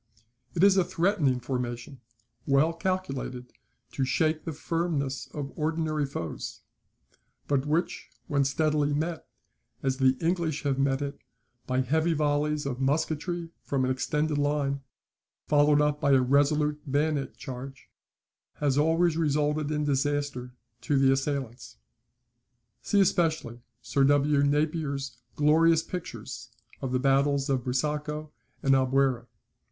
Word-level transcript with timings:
It 0.55 0.63
is 0.63 0.77
a 0.77 0.83
threatening 0.83 1.39
formation, 1.39 2.01
well 2.47 2.73
calculated 2.73 3.53
to 3.91 4.03
shake 4.03 4.45
the 4.45 4.51
firmness 4.51 5.27
of 5.27 5.53
ordinary 5.55 6.07
foes; 6.07 6.61
but 7.47 7.67
which, 7.67 8.09
when 8.25 8.43
steadily 8.43 8.95
met, 8.95 9.27
as 9.83 9.97
the 9.97 10.17
English 10.19 10.63
have 10.63 10.79
met 10.79 11.03
it, 11.03 11.19
by 11.67 11.81
heavy 11.81 12.13
volleys 12.15 12.65
of 12.65 12.81
musketry 12.81 13.51
from 13.61 13.85
an 13.85 13.91
extended 13.91 14.39
line, 14.39 14.81
followed 15.45 15.81
up 15.81 16.01
by 16.01 16.13
a 16.13 16.21
resolute 16.21 16.81
bayonet 16.91 17.37
charge, 17.37 17.87
has 18.55 18.79
always 18.79 19.15
resulted 19.17 19.69
in 19.69 19.83
disaster 19.83 20.55
to 20.81 20.97
the 20.97 21.11
assailants. 21.11 21.77
[See 22.81 22.99
especially 23.01 23.61
Sir 23.83 24.03
W. 24.05 24.41
Napier's 24.41 25.19
glorious 25.35 25.83
pictures 25.83 26.49
of 26.81 26.91
the 26.91 26.97
battles 26.97 27.51
of 27.51 27.63
Busaco 27.63 28.31
and 28.63 28.73
Albuera. 28.73 29.27